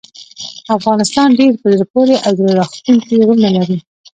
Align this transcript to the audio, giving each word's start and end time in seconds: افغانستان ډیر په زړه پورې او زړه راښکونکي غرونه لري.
افغانستان 0.77 1.27
ډیر 1.39 1.51
په 1.61 1.67
زړه 1.73 1.85
پورې 1.93 2.15
او 2.25 2.31
زړه 2.39 2.51
راښکونکي 2.59 3.13
غرونه 3.19 3.47
لري. 3.57 3.77